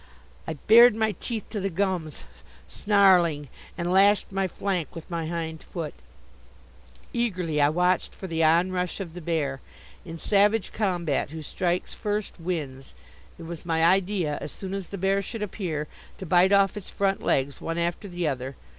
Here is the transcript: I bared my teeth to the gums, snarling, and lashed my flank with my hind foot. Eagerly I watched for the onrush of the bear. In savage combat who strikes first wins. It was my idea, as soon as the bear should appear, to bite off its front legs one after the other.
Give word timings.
I 0.47 0.55
bared 0.55 0.95
my 0.95 1.11
teeth 1.19 1.47
to 1.51 1.59
the 1.59 1.69
gums, 1.69 2.23
snarling, 2.67 3.49
and 3.77 3.93
lashed 3.93 4.31
my 4.31 4.47
flank 4.47 4.95
with 4.95 5.07
my 5.11 5.27
hind 5.27 5.61
foot. 5.61 5.93
Eagerly 7.13 7.61
I 7.61 7.69
watched 7.69 8.15
for 8.15 8.25
the 8.25 8.43
onrush 8.43 8.99
of 8.99 9.13
the 9.13 9.21
bear. 9.21 9.61
In 10.03 10.17
savage 10.17 10.73
combat 10.73 11.29
who 11.29 11.43
strikes 11.43 11.93
first 11.93 12.39
wins. 12.39 12.95
It 13.37 13.43
was 13.43 13.63
my 13.63 13.85
idea, 13.85 14.39
as 14.41 14.51
soon 14.51 14.73
as 14.73 14.87
the 14.87 14.97
bear 14.97 15.21
should 15.21 15.43
appear, 15.43 15.87
to 16.17 16.25
bite 16.25 16.51
off 16.51 16.75
its 16.75 16.89
front 16.89 17.21
legs 17.21 17.61
one 17.61 17.77
after 17.77 18.07
the 18.07 18.27
other. 18.27 18.55